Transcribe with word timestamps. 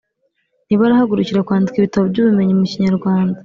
ntibarahagurukira 0.65 1.45
kwandika 1.47 1.75
ibitabo 1.77 2.03
by’ubumenyi 2.11 2.53
mu 2.59 2.65
kinyarwanda 2.71 3.37